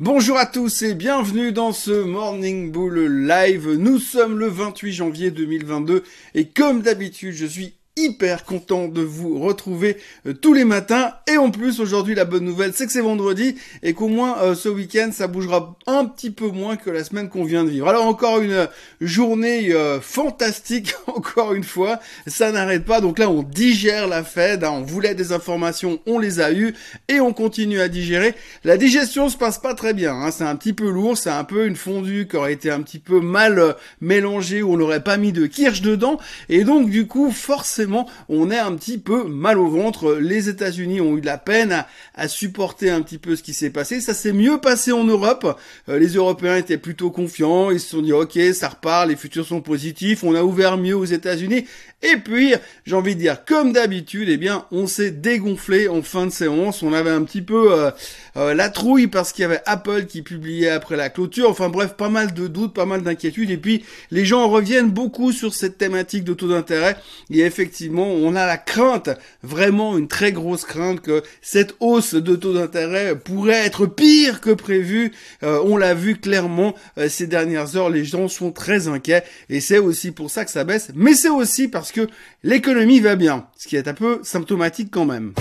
[0.00, 3.74] Bonjour à tous et bienvenue dans ce Morning Bull Live.
[3.74, 6.02] Nous sommes le 28 janvier 2022
[6.34, 11.36] et comme d'habitude je suis hyper content de vous retrouver euh, tous les matins et
[11.36, 13.54] en plus aujourd'hui la bonne nouvelle c'est que c'est vendredi
[13.84, 17.28] et qu'au moins euh, ce week-end ça bougera un petit peu moins que la semaine
[17.28, 17.86] qu'on vient de vivre.
[17.86, 18.66] Alors encore une euh,
[19.00, 24.72] journée fantastique encore une fois, ça n'arrête pas donc là on digère la Fed, hein.
[24.72, 26.74] on voulait des informations, on les a eues
[27.06, 28.34] et on continue à digérer.
[28.64, 30.30] La digestion se passe pas très bien, hein.
[30.32, 32.98] c'est un petit peu lourd, c'est un peu une fondue qui aurait été un petit
[32.98, 37.30] peu mal mélangée où on n'aurait pas mis de kirsch dedans et donc du coup
[37.30, 37.83] forcément
[38.28, 40.14] on est un petit peu mal au ventre.
[40.14, 41.84] Les États-Unis ont eu de la peine
[42.14, 44.00] à, supporter un petit peu ce qui s'est passé.
[44.00, 45.58] Ça s'est mieux passé en Europe.
[45.88, 47.70] Euh, les Européens étaient plutôt confiants.
[47.70, 50.24] Ils se sont dit, ok, ça repart, les futurs sont positifs.
[50.24, 51.66] On a ouvert mieux aux États-Unis.
[52.04, 56.26] Et puis, j'ai envie de dire, comme d'habitude, eh bien, on s'est dégonflé en fin
[56.26, 56.82] de séance.
[56.82, 57.90] On avait un petit peu euh,
[58.36, 61.48] euh, la trouille parce qu'il y avait Apple qui publiait après la clôture.
[61.48, 63.50] Enfin bref, pas mal de doutes, pas mal d'inquiétudes.
[63.50, 66.96] Et puis, les gens reviennent beaucoup sur cette thématique de taux d'intérêt.
[67.30, 69.10] Et effectivement, on a la crainte,
[69.42, 74.50] vraiment une très grosse crainte que cette hausse de taux d'intérêt pourrait être pire que
[74.50, 75.12] prévu.
[75.42, 76.74] Euh, on l'a vu clairement
[77.08, 77.90] ces dernières heures.
[77.90, 79.24] Les gens sont très inquiets.
[79.48, 80.88] Et c'est aussi pour ça que ça baisse.
[80.94, 82.08] Mais c'est aussi parce que
[82.42, 85.32] l'économie va bien, ce qui est un peu symptomatique quand même.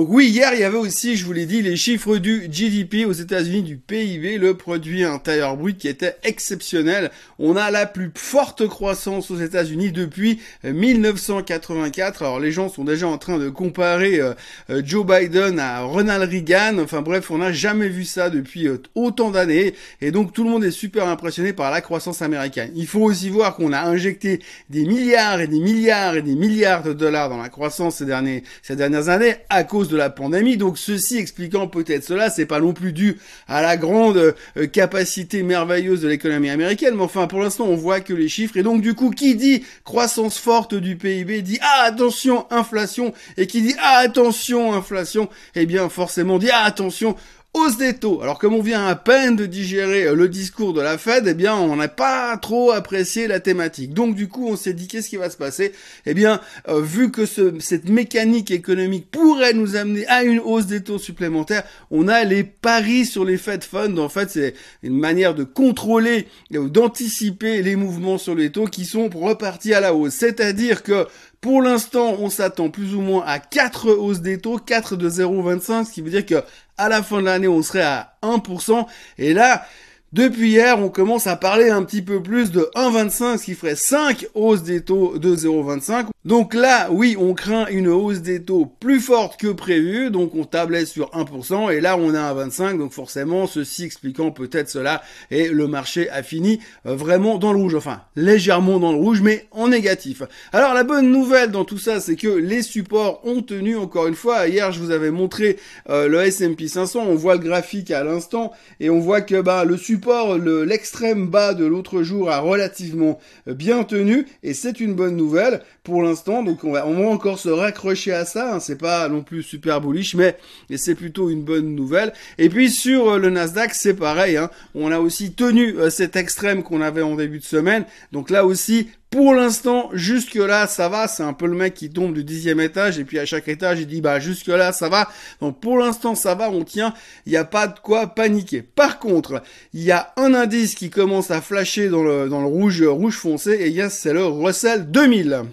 [0.00, 3.12] Oui, hier, il y avait aussi, je vous l'ai dit, les chiffres du GDP aux
[3.12, 7.10] États-Unis, du PIB, le produit intérieur brut qui était exceptionnel.
[7.40, 12.22] On a la plus forte croissance aux États-Unis depuis 1984.
[12.22, 14.34] Alors les gens sont déjà en train de comparer euh,
[14.70, 16.78] euh, Joe Biden à Ronald Reagan.
[16.78, 19.74] Enfin bref, on n'a jamais vu ça depuis euh, autant d'années.
[20.00, 22.70] Et donc tout le monde est super impressionné par la croissance américaine.
[22.76, 24.38] Il faut aussi voir qu'on a injecté
[24.70, 28.44] des milliards et des milliards et des milliards de dollars dans la croissance ces, derniers,
[28.62, 30.56] ces dernières années à cause de la pandémie.
[30.56, 35.42] Donc ceci expliquant peut-être cela, c'est pas non plus dû à la grande euh, capacité
[35.42, 38.82] merveilleuse de l'économie américaine, mais enfin pour l'instant on voit que les chiffres et donc
[38.82, 43.74] du coup qui dit croissance forte du PIB dit ah attention inflation et qui dit
[43.80, 47.16] ah attention inflation, eh bien forcément dit ah attention
[47.54, 48.20] hausse des taux.
[48.22, 51.34] Alors comme on vient à peine de digérer euh, le discours de la Fed, eh
[51.34, 53.94] bien on n'a pas trop apprécié la thématique.
[53.94, 55.72] Donc du coup on s'est dit qu'est-ce qui va se passer?
[56.06, 60.82] Eh bien euh, vu que cette mécanique économique pourrait nous amener à une hausse des
[60.82, 63.98] taux supplémentaires, on a les paris sur les Fed Funds.
[63.98, 69.08] En fait c'est une manière de contrôler, d'anticiper les mouvements sur les taux qui sont
[69.08, 70.14] repartis à la hausse.
[70.14, 71.06] C'est-à-dire que
[71.40, 75.84] pour l'instant, on s'attend plus ou moins à 4 hausses des taux, 4 de 0,25,
[75.84, 76.42] ce qui veut dire que
[76.78, 78.86] à la fin de l'année, on serait à 1%.
[79.18, 79.66] Et là,
[80.12, 83.76] depuis hier, on commence à parler un petit peu plus de 1,25, ce qui ferait
[83.76, 86.06] 5 hausses des taux de 0,25.
[86.28, 90.44] Donc là, oui, on craint une hausse des taux plus forte que prévu, donc on
[90.44, 95.00] tablait sur 1%, et là on a un 25, donc forcément, ceci expliquant peut-être cela,
[95.30, 99.22] et le marché a fini euh, vraiment dans le rouge, enfin, légèrement dans le rouge,
[99.22, 100.22] mais en négatif.
[100.52, 104.14] Alors la bonne nouvelle dans tout ça, c'est que les supports ont tenu, encore une
[104.14, 105.56] fois, hier je vous avais montré
[105.88, 109.64] euh, le S&P 500, on voit le graphique à l'instant, et on voit que bah,
[109.64, 114.92] le support support, l'extrême bas de l'autre jour a relativement bien tenu et c'est une
[114.92, 116.17] bonne nouvelle pour l'instant.
[116.26, 118.54] Donc on va, encore se raccrocher à ça.
[118.54, 118.60] Hein.
[118.60, 120.36] C'est pas non plus super bullish, mais
[120.76, 122.12] c'est plutôt une bonne nouvelle.
[122.38, 124.36] Et puis sur euh, le Nasdaq, c'est pareil.
[124.36, 124.50] Hein.
[124.74, 127.84] On a aussi tenu euh, cet extrême qu'on avait en début de semaine.
[128.12, 131.08] Donc là aussi, pour l'instant, jusque là, ça va.
[131.08, 133.80] C'est un peu le mec qui tombe du dixième étage et puis à chaque étage,
[133.80, 135.08] il dit bah jusque là, ça va.
[135.40, 136.92] Donc pour l'instant, ça va, on tient.
[137.26, 138.62] Il n'y a pas de quoi paniquer.
[138.62, 139.42] Par contre,
[139.72, 143.16] il y a un indice qui commence à flasher dans le dans le rouge rouge
[143.16, 145.44] foncé et yes, c'est le Russell 2000.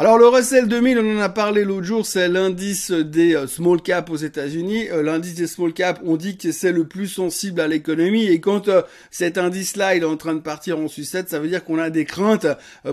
[0.00, 3.82] Alors le Russell 2000, on en a parlé l'autre jour, c'est l'indice des euh, small
[3.82, 4.88] cap aux États-Unis.
[4.92, 8.38] Euh, l'indice des small cap, on dit que c'est le plus sensible à l'économie et
[8.38, 11.64] quand euh, cet indice-là, il est en train de partir en sucette, ça veut dire
[11.64, 12.46] qu'on a des craintes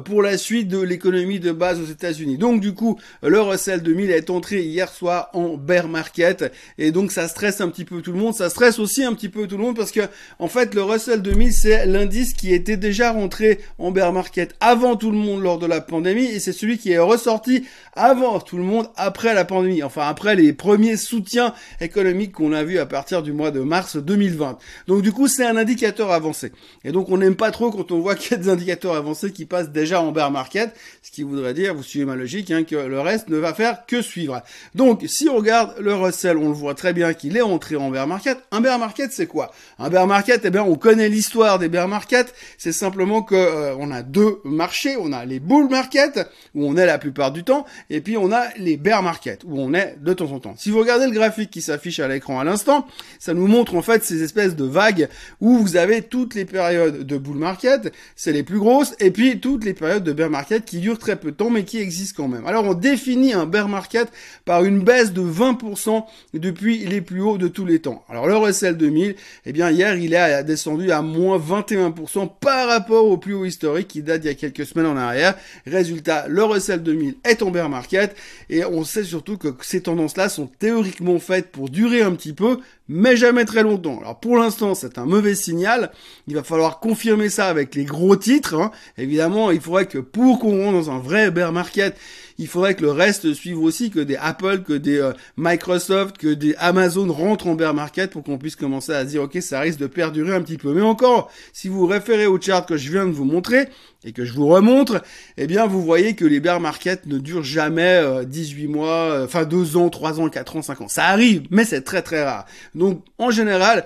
[0.04, 2.40] pour la suite de l'économie de base aux États-Unis.
[2.40, 7.12] Donc du coup, le Russell 2000 est entré hier soir en bear market et donc
[7.12, 9.58] ça stresse un petit peu tout le monde, ça stresse aussi un petit peu tout
[9.58, 10.02] le monde parce que
[10.40, 14.96] en fait, le Russell 2000, c'est l'indice qui était déjà rentré en bear market avant
[14.96, 18.58] tout le monde lors de la pandémie et c'est celui qui est ressorti avant tout
[18.58, 22.86] le monde, après la pandémie, enfin après les premiers soutiens économiques qu'on a vu à
[22.86, 24.58] partir du mois de mars 2020.
[24.88, 26.52] Donc du coup, c'est un indicateur avancé.
[26.84, 29.32] Et donc on n'aime pas trop quand on voit qu'il y a des indicateurs avancés
[29.32, 32.64] qui passent déjà en bear market, ce qui voudrait dire, vous suivez ma logique, hein,
[32.64, 34.42] que le reste ne va faire que suivre.
[34.74, 37.90] Donc si on regarde le Russell, on le voit très bien qu'il est entré en
[37.90, 38.38] bear market.
[38.52, 39.52] Un bear market, c'est quoi?
[39.80, 43.76] Un bear market, eh bien on connaît l'histoire des bear markets, c'est simplement que euh,
[43.80, 46.20] on a deux marchés, on a les bull market
[46.54, 49.60] où on est la plupart du temps, et puis on a les bear markets, où
[49.60, 50.56] on est de temps en temps.
[50.58, 52.88] Si vous regardez le graphique qui s'affiche à l'écran à l'instant,
[53.20, 55.10] ça nous montre en fait ces espèces de vagues
[55.42, 59.40] où vous avez toutes les périodes de bull market, c'est les plus grosses, et puis
[59.40, 62.24] toutes les périodes de bear market qui durent très peu de temps, mais qui existent
[62.24, 62.46] quand même.
[62.46, 64.10] Alors on définit un bear market
[64.46, 66.04] par une baisse de 20%
[66.34, 68.04] depuis les plus hauts de tous les temps.
[68.10, 69.16] Alors le Russell 2000,
[69.46, 73.88] eh bien hier il est descendu à moins 21% par rapport au plus haut historique
[73.88, 75.36] qui date d'il y a quelques semaines en arrière.
[75.66, 78.16] Résultat, le Russell 2000 est en bear market
[78.50, 82.60] et on sait surtout que ces tendances-là sont théoriquement faites pour durer un petit peu,
[82.88, 84.00] mais jamais très longtemps.
[84.00, 85.92] Alors pour l'instant, c'est un mauvais signal.
[86.28, 88.56] Il va falloir confirmer ça avec les gros titres.
[88.56, 88.72] Hein.
[88.98, 91.96] Évidemment, il faudrait que pour qu'on rentre dans un vrai bear market,
[92.38, 96.34] il faudrait que le reste suive aussi, que des Apple, que des euh, Microsoft, que
[96.34, 99.80] des Amazon rentrent en bear market pour qu'on puisse commencer à dire ok, ça risque
[99.80, 100.74] de perdurer un petit peu.
[100.74, 103.70] Mais encore, si vous référez au chart que je viens de vous montrer
[104.04, 105.02] et que je vous remontre,
[105.38, 109.26] eh bien vous voyez que les bear markets ne durent jamais 18 euh, mois, euh,
[109.26, 110.88] enfin 2 ans, 3 ans, 4 ans, 5 ans.
[110.88, 112.46] Ça arrive, mais c'est très très rare.
[112.74, 113.86] Donc en général,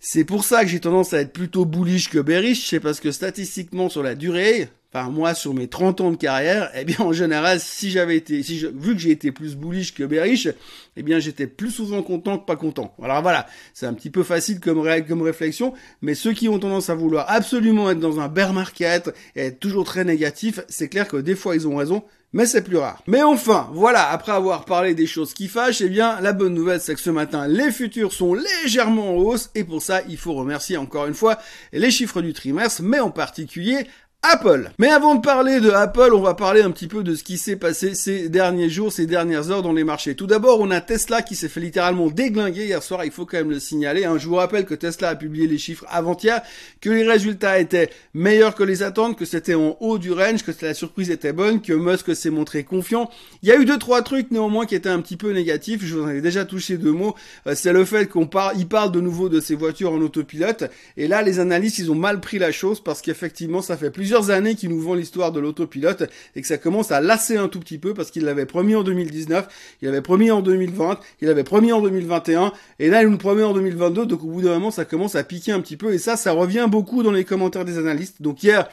[0.00, 3.10] c'est pour ça que j'ai tendance à être plutôt bullish que bearish, c'est parce que
[3.10, 7.12] statistiquement sur la durée, enfin moi sur mes 30 ans de carrière, eh bien en
[7.12, 10.48] général, si j'avais été, si je, vu que j'ai été plus bullish que bearish,
[10.96, 12.94] eh bien j'étais plus souvent content que pas content.
[13.02, 16.90] Alors voilà, c'est un petit peu facile comme, comme réflexion, mais ceux qui ont tendance
[16.90, 21.08] à vouloir absolument être dans un bear market et être toujours très négatif, c'est clair
[21.08, 23.02] que des fois ils ont raison, mais c'est plus rare.
[23.06, 26.80] Mais enfin, voilà, après avoir parlé des choses qui fâchent, eh bien, la bonne nouvelle,
[26.80, 30.34] c'est que ce matin, les futurs sont légèrement en hausse, et pour ça, il faut
[30.34, 31.38] remercier encore une fois
[31.72, 33.86] les chiffres du trimestre, mais en particulier
[34.24, 34.72] Apple.
[34.78, 37.38] Mais avant de parler de Apple, on va parler un petit peu de ce qui
[37.38, 40.16] s'est passé ces derniers jours, ces dernières heures dans les marchés.
[40.16, 43.36] Tout d'abord, on a Tesla qui s'est fait littéralement déglinguer hier soir, il faut quand
[43.36, 44.06] même le signaler.
[44.06, 44.18] Hein.
[44.18, 46.42] Je vous rappelle que Tesla a publié les chiffres avant-hier,
[46.80, 50.50] que les résultats étaient meilleurs que les attentes, que c'était en haut du range, que
[50.62, 53.08] la surprise était bonne, que Musk s'est montré confiant.
[53.42, 55.94] Il y a eu deux, trois trucs néanmoins qui étaient un petit peu négatifs, je
[55.94, 57.14] vous en ai déjà touché deux mots.
[57.46, 60.64] Euh, c'est le fait qu'on parle, il parle de nouveau de ces voitures en autopilote.
[60.96, 64.07] Et là, les analystes, ils ont mal pris la chose parce qu'effectivement, ça fait plus
[64.08, 67.48] plusieurs années qu'il nous vend l'histoire de l'autopilote et que ça commence à lasser un
[67.48, 71.28] tout petit peu parce qu'il l'avait promis en 2019, il avait promis en 2020, il
[71.28, 74.54] avait promis en 2021 et là il nous promet en 2022 donc au bout d'un
[74.54, 77.24] moment ça commence à piquer un petit peu et ça ça revient beaucoup dans les
[77.24, 78.22] commentaires des analystes.
[78.22, 78.70] Donc hier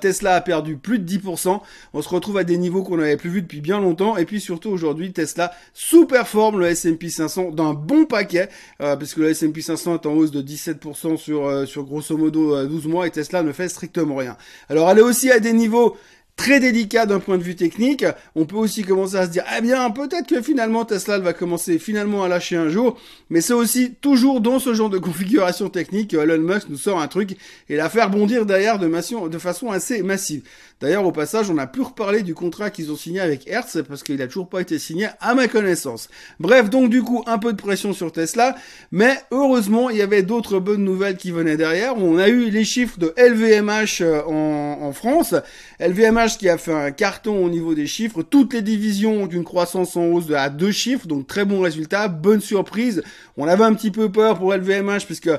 [0.00, 1.60] Tesla a perdu plus de 10%.
[1.94, 4.16] On se retrouve à des niveaux qu'on n'avait plus vus depuis bien longtemps.
[4.16, 8.48] Et puis surtout aujourd'hui, Tesla sous-performe le S&P 500 d'un bon paquet,
[8.82, 12.66] euh, puisque le S&P 500 est en hausse de 17% sur, euh, sur grosso modo
[12.66, 14.36] 12 mois et Tesla ne fait strictement rien.
[14.68, 15.96] Alors elle est aussi à des niveaux
[16.38, 18.06] très délicat d'un point de vue technique.
[18.34, 21.78] On peut aussi commencer à se dire, eh bien, peut-être que finalement Tesla va commencer
[21.78, 22.98] finalement à lâcher un jour.
[23.28, 27.00] Mais c'est aussi toujours dans ce genre de configuration technique que Elon Musk nous sort
[27.00, 27.36] un truc
[27.68, 28.88] et la faire bondir derrière de,
[29.28, 30.42] de façon assez massive.
[30.80, 34.04] D'ailleurs, au passage, on a pu reparler du contrat qu'ils ont signé avec Hertz parce
[34.04, 36.08] qu'il a toujours pas été signé à ma connaissance.
[36.38, 38.54] Bref, donc du coup, un peu de pression sur Tesla,
[38.92, 41.96] mais heureusement, il y avait d'autres bonnes nouvelles qui venaient derrière.
[41.96, 45.34] On a eu les chiffres de LVMH euh, en, France.
[45.80, 48.22] LVMH qui a fait un carton au niveau des chiffres.
[48.22, 52.06] Toutes les divisions ont une croissance en hausse à deux chiffres, donc très bon résultat,
[52.06, 53.02] bonne surprise.
[53.36, 55.30] On avait un petit peu peur pour LVMH puisque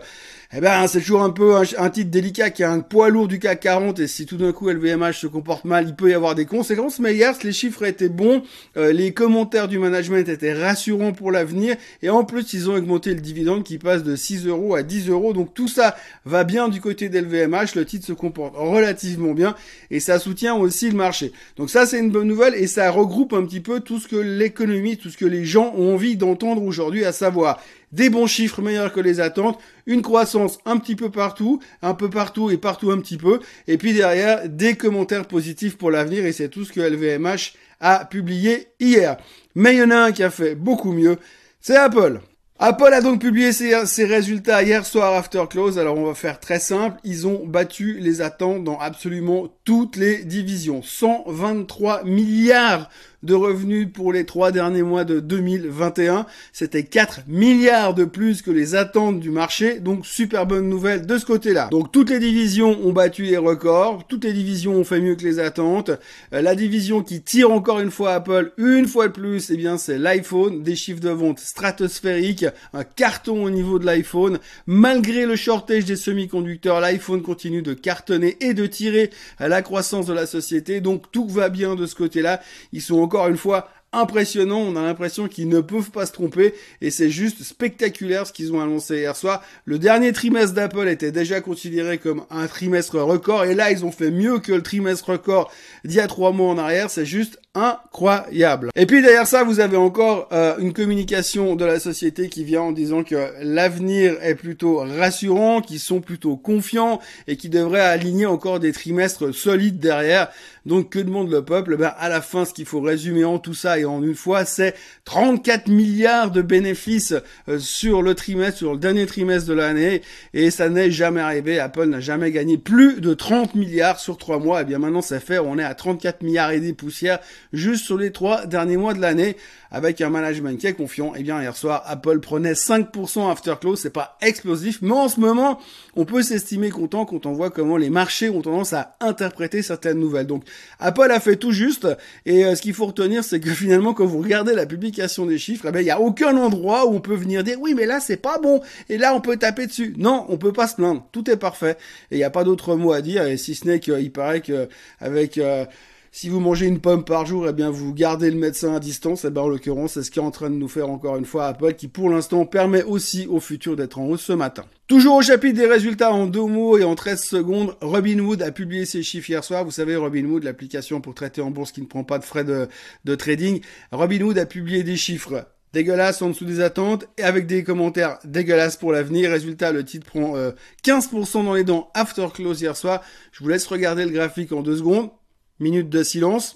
[0.52, 3.38] eh ben c'est toujours un peu un, titre délicat qui a un poids lourd du
[3.38, 6.34] CAC 40 et si tout d'un coup LVMH se comporte mal, il peut y avoir
[6.34, 6.98] des conséquences.
[6.98, 8.42] Mais hier, les chiffres étaient bons,
[8.76, 13.14] euh, les commentaires du management étaient rassurants pour l'avenir et en plus ils ont augmenté
[13.14, 15.34] le dividende qui passe de 6 euros à 10 euros.
[15.34, 15.96] Donc tout ça
[16.26, 19.54] va bien du côté d'LVMH, le titre se comporte relativement bien
[19.92, 21.32] et ça soutient aussi le marché.
[21.58, 24.16] Donc ça c'est une bonne nouvelle et ça regroupe un petit peu tout ce que
[24.16, 27.60] l'économie, tout ce que les gens ont envie d'entendre aujourd'hui, à savoir
[27.92, 32.10] des bons chiffres meilleurs que les attentes, une croissance un petit peu partout, un peu
[32.10, 36.32] partout et partout un petit peu, et puis derrière des commentaires positifs pour l'avenir, et
[36.32, 39.18] c'est tout ce que LVMH a publié hier.
[39.56, 41.18] Mais il y en a un qui a fait beaucoup mieux,
[41.62, 42.22] c'est Apple.
[42.62, 45.80] Apple a donc publié ses, résultats hier soir after close.
[45.80, 47.00] Alors on va faire très simple.
[47.06, 50.82] Ils ont battu les attentes dans absolument toutes les divisions.
[50.84, 52.90] 123 milliards
[53.24, 56.26] de revenus pour les trois derniers mois de 2021.
[56.54, 59.80] C'était 4 milliards de plus que les attentes du marché.
[59.80, 61.68] Donc super bonne nouvelle de ce côté-là.
[61.72, 64.06] Donc toutes les divisions ont battu les records.
[64.08, 65.92] Toutes les divisions ont fait mieux que les attentes.
[66.34, 69.78] Euh, la division qui tire encore une fois Apple, une fois de plus, eh bien
[69.78, 70.64] c'est l'iPhone.
[70.64, 72.46] Des chiffres de vente stratosphériques.
[72.74, 74.40] Un carton au niveau de l'iPhone.
[74.66, 79.10] Malgré le shortage des semi-conducteurs, l'iPhone continue de cartonner et de tirer
[79.40, 80.80] la croissance de la société.
[80.80, 82.42] Donc tout va bien de ce côté-là.
[82.72, 84.60] Ils sont encore une fois impressionnant.
[84.60, 88.54] On a l'impression qu'ils ne peuvent pas se tromper et c'est juste spectaculaire ce qu'ils
[88.54, 89.44] ont annoncé hier soir.
[89.66, 93.92] Le dernier trimestre d'Apple était déjà considéré comme un trimestre record et là ils ont
[93.92, 95.52] fait mieux que le trimestre record
[95.86, 96.92] d'il y a trois mois en arrière.
[96.92, 98.70] C'est juste incroyable.
[98.76, 102.62] Et puis derrière ça, vous avez encore euh, une communication de la société qui vient
[102.62, 108.28] en disant que l'avenir est plutôt rassurant, qu'ils sont plutôt confiants et qui devraient aligner
[108.28, 110.30] encore des trimestres solides derrière.
[110.66, 111.76] Donc que demande le peuple?
[111.78, 114.46] Ben, À la fin, ce qu'il faut résumer en tout ça et en une fois,
[114.46, 114.76] c'est
[115.06, 117.16] 34 milliards de bénéfices
[117.48, 120.04] euh, sur le trimestre, sur le dernier trimestre de l'année.
[120.36, 121.60] Et ça n'est jamais arrivé.
[121.60, 124.60] Apple n'a jamais gagné plus de 30 milliards sur trois mois.
[124.60, 127.20] Et eh bien maintenant, ça fait, on est à 34 milliards et des poussières
[127.54, 129.36] juste sur les trois derniers mois de l'année
[129.72, 131.14] avec un management qui est confiant.
[131.16, 133.80] Eh bien hier soir, Apple prenait 5% after close.
[133.80, 135.60] C'est pas explosif, mais en ce moment,
[135.96, 140.00] on peut s'estimer content quand on voit comment les marchés ont tendance à interpréter certaines
[140.00, 140.28] nouvelles.
[140.28, 140.44] Donc
[140.80, 141.88] Apple a fait tout juste.
[142.26, 145.38] Et euh, ce qu'il faut retenir, c'est que finalement, quand vous regardez la publication des
[145.38, 148.00] chiffres, eh il n'y a aucun endroit où on peut venir dire oui, mais là
[148.00, 148.62] c'est pas bon.
[148.90, 149.94] Et là on peut taper dessus.
[149.98, 151.08] Non, on peut pas se plaindre.
[151.12, 151.78] Tout est parfait.
[152.12, 153.24] Et il n'y a pas d'autre mot à dire.
[153.24, 154.68] Et si ce n'est qu'il paraît que
[155.00, 155.66] avec euh,
[156.12, 159.26] si vous mangez une pomme par jour, eh bien vous gardez le médecin à distance.
[159.26, 161.26] Eh bien en l'occurrence, c'est ce qui est en train de nous faire encore une
[161.26, 164.66] fois Apple, qui pour l'instant permet aussi au futur d'être en hausse ce matin.
[164.88, 168.86] Toujours au chapitre des résultats en deux mots et en 13 secondes, Robinhood a publié
[168.86, 169.64] ses chiffres hier soir.
[169.64, 172.68] Vous savez, Robinhood, l'application pour traiter en bourse qui ne prend pas de frais de,
[173.06, 173.62] de trading.
[173.92, 178.78] Robinhood a publié des chiffres dégueulasses en dessous des attentes et avec des commentaires dégueulasses
[178.78, 179.30] pour l'avenir.
[179.30, 180.36] Résultat, le titre prend
[180.84, 183.02] 15% euh, dans les dents after close hier soir.
[183.32, 185.12] Je vous laisse regarder le graphique en deux secondes.
[185.60, 186.56] Minute de silence.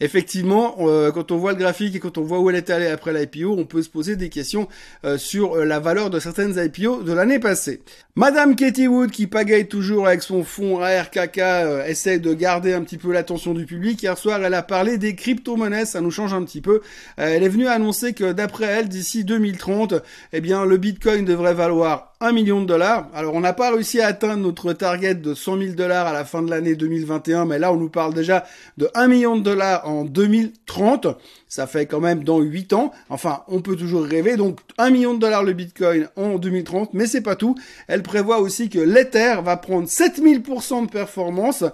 [0.00, 2.88] Effectivement, euh, quand on voit le graphique et quand on voit où elle est allée
[2.88, 4.66] après l'IPO, on peut se poser des questions
[5.04, 7.80] euh, sur euh, la valeur de certaines IPO de l'année passée.
[8.16, 11.40] Madame Katie Wood, qui pagaille toujours avec son fonds ARKK,
[11.86, 14.02] essaie de garder un petit peu l'attention du public.
[14.02, 16.80] Hier soir, elle a parlé des crypto-monnaies, ça nous change un petit peu.
[17.16, 19.94] elle est venue annoncer que d'après elle, d'ici 2030,
[20.32, 23.08] eh bien, le Bitcoin devrait valoir 1 million de dollars.
[23.14, 26.24] Alors on n'a pas réussi à atteindre notre target de 100 000 dollars à la
[26.24, 28.44] fin de l'année 2021, mais là on nous parle déjà
[28.78, 31.06] de 1 million de dollars en 2030.
[31.48, 32.92] Ça fait quand même dans 8 ans.
[33.08, 34.36] Enfin, on peut toujours rêver.
[34.36, 37.54] Donc 1 million de dollars le Bitcoin en 2030, mais c'est pas tout.
[37.86, 41.64] Elle prévoit aussi que l'Ether va prendre 7000% de performance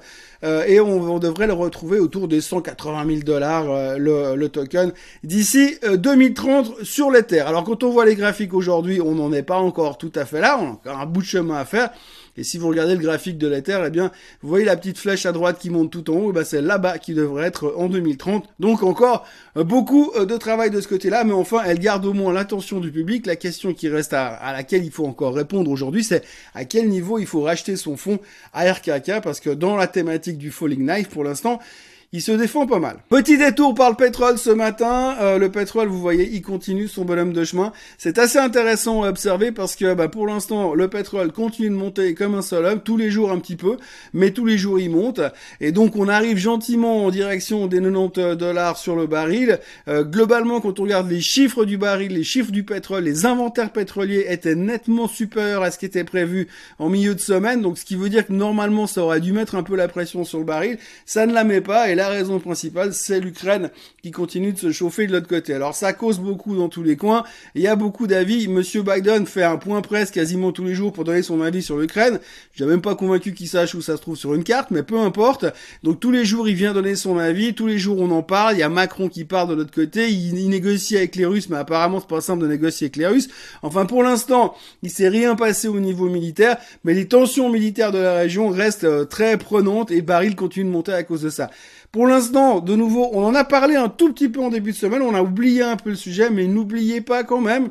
[0.43, 5.77] euh, et on, devrait le retrouver autour des 180 000 dollars euh, le, token d'ici
[5.83, 7.41] 2030 euh, sur l'Ether.
[7.41, 10.41] Alors quand on voit les graphiques aujourd'hui, on n'en est pas encore tout à fait
[10.41, 11.91] là, on a encore un bout de chemin à faire.
[12.37, 14.11] Et si vous regardez le graphique de l'Ether, eh bien,
[14.43, 16.63] vous voyez la petite flèche à droite qui monte tout en haut, eh ben, c'est
[16.63, 18.49] là-bas qui devrait être en 2030.
[18.59, 22.81] Donc encore beaucoup de travail de ce côté-là, mais enfin, elle garde au moins l'attention
[22.81, 23.27] du public.
[23.27, 26.89] La question qui reste à, à laquelle il faut encore répondre aujourd'hui, c'est à quel
[26.89, 28.19] niveau il faut racheter son fonds
[28.53, 31.61] ARKK, parce que dans la thématique du Falling Knife pour l'instant
[32.13, 32.97] il se défend pas mal.
[33.09, 35.15] Petit détour par le pétrole ce matin.
[35.21, 37.73] Euh, le pétrole, vous voyez, il continue son bonhomme de chemin.
[37.99, 42.15] C'est assez intéressant à observer parce que bah, pour l'instant, le pétrole continue de monter
[42.15, 43.77] comme un seul homme, tous les jours un petit peu,
[44.13, 45.21] mais tous les jours il monte.
[45.61, 49.61] Et donc on arrive gentiment en direction des 90 dollars sur le baril.
[49.87, 53.71] Euh, globalement, quand on regarde les chiffres du baril, les chiffres du pétrole, les inventaires
[53.71, 56.49] pétroliers étaient nettement supérieurs à ce qui était prévu
[56.81, 57.63] en milieu de semaine.
[57.63, 60.25] Donc ce qui veut dire que normalement, ça aurait dû mettre un peu la pression
[60.25, 60.77] sur le baril.
[61.07, 61.89] Ça ne la met pas.
[62.01, 63.71] La raison principale, c'est l'Ukraine
[64.03, 65.53] qui continue de se chauffer de l'autre côté.
[65.53, 67.25] Alors ça cause beaucoup dans tous les coins.
[67.55, 68.49] Il y a beaucoup d'avis.
[68.49, 71.77] Monsieur Biden fait un point presse quasiment tous les jours pour donner son avis sur
[71.77, 72.19] l'Ukraine.
[72.53, 74.83] Je suis même pas convaincu qu'il sache où ça se trouve sur une carte, mais
[74.83, 75.45] peu importe.
[75.83, 77.55] Donc tous les jours, il vient donner son avis.
[77.55, 78.55] Tous les jours, on en parle.
[78.55, 80.09] Il y a Macron qui parle de l'autre côté.
[80.09, 83.07] Il, il, négocie avec les Russes, mais apparemment, c'est pas simple de négocier avec les
[83.07, 83.29] Russes.
[83.63, 87.99] Enfin, pour l'instant, il s'est rien passé au niveau militaire, mais les tensions militaires de
[87.99, 91.51] la région restent euh, très prenantes et Baril continue de monter à cause de ça.
[91.93, 94.77] Pour l'instant, de nouveau, on en a parlé un tout petit peu en début de
[94.77, 97.71] semaine, on a oublié un peu le sujet, mais n'oubliez pas quand même,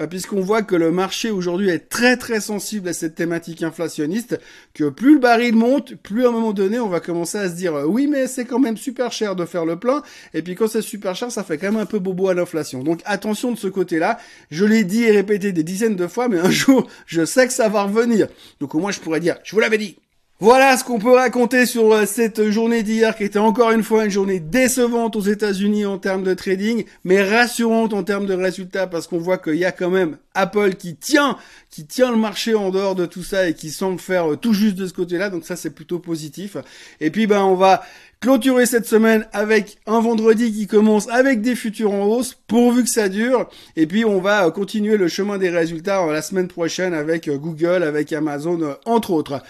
[0.00, 4.40] euh, puisqu'on voit que le marché aujourd'hui est très très sensible à cette thématique inflationniste,
[4.72, 7.56] que plus le baril monte, plus à un moment donné on va commencer à se
[7.56, 10.54] dire euh, oui mais c'est quand même super cher de faire le plein, et puis
[10.54, 12.82] quand c'est super cher ça fait quand même un peu bobo à l'inflation.
[12.82, 14.18] Donc attention de ce côté-là,
[14.50, 17.52] je l'ai dit et répété des dizaines de fois, mais un jour je sais que
[17.52, 18.28] ça va revenir.
[18.60, 19.98] Donc au moins je pourrais dire, je vous l'avais dit.
[20.40, 24.04] Voilà ce qu'on peut raconter sur euh, cette journée d'hier qui était encore une fois
[24.04, 28.86] une journée décevante aux États-Unis en termes de trading, mais rassurante en termes de résultats
[28.86, 31.36] parce qu'on voit qu'il y a quand même Apple qui tient,
[31.70, 34.52] qui tient le marché en dehors de tout ça et qui semble faire euh, tout
[34.52, 35.28] juste de ce côté-là.
[35.28, 36.56] Donc ça c'est plutôt positif.
[37.00, 37.82] Et puis ben on va
[38.20, 42.90] clôturer cette semaine avec un vendredi qui commence avec des futurs en hausse, pourvu que
[42.90, 43.48] ça dure.
[43.74, 47.82] Et puis on va euh, continuer le chemin des résultats la semaine prochaine avec Google,
[47.82, 49.42] avec Amazon, entre autres.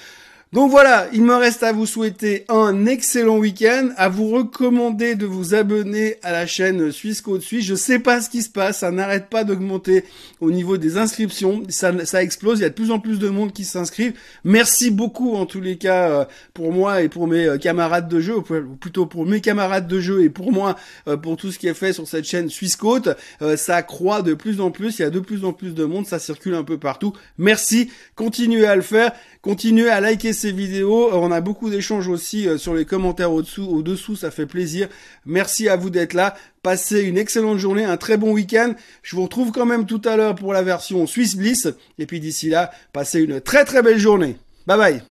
[0.54, 5.26] Donc voilà, il me reste à vous souhaiter un excellent week-end, à vous recommander de
[5.26, 7.66] vous abonner à la chaîne Suisse Côte Suisse.
[7.66, 10.04] Je sais pas ce qui se passe, ça n'arrête pas d'augmenter
[10.40, 13.28] au niveau des inscriptions, ça, ça explose, il y a de plus en plus de
[13.28, 14.14] monde qui s'inscrivent.
[14.42, 16.24] Merci beaucoup en tous les cas euh,
[16.54, 20.00] pour moi et pour mes euh, camarades de jeu, ou plutôt pour mes camarades de
[20.00, 20.76] jeu et pour moi
[21.08, 23.10] euh, pour tout ce qui est fait sur cette chaîne Suisse Côte.
[23.56, 26.06] Ça croît de plus en plus, il y a de plus en plus de monde,
[26.06, 27.12] ça circule un peu partout.
[27.36, 29.12] Merci, continuez à le faire,
[29.42, 31.10] continuez à liker ces vidéos.
[31.12, 34.88] On a beaucoup d'échanges aussi euh, sur les commentaires au-dessous, au-dessous, ça fait plaisir.
[35.26, 36.34] Merci à vous d'être là.
[36.62, 38.74] Passez une excellente journée, un très bon week-end.
[39.02, 41.68] Je vous retrouve quand même tout à l'heure pour la version Swiss Bliss.
[41.98, 44.36] Et puis d'ici là, passez une très très belle journée.
[44.66, 45.02] Bye bye